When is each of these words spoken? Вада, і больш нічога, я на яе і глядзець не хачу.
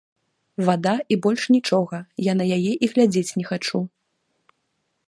Вада, 0.69 0.93
і 1.15 1.17
больш 1.25 1.43
нічога, 1.57 1.97
я 2.31 2.35
на 2.41 2.45
яе 2.57 2.73
і 2.73 2.85
глядзець 2.95 3.35
не 3.43 3.47
хачу. 3.53 3.79